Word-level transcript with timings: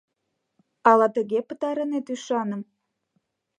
Ала 0.89 1.07
тыге 1.15 1.39
пытарынет 1.47 2.05
ӱшаным? 2.13 2.61